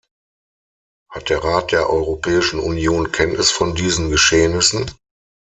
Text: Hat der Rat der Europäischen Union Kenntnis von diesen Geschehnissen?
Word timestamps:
Hat 1.11 1.29
der 1.29 1.43
Rat 1.43 1.71
der 1.71 1.87
Europäischen 1.91 2.59
Union 2.59 3.11
Kenntnis 3.11 3.51
von 3.51 3.75
diesen 3.75 4.09
Geschehnissen? 4.09 4.89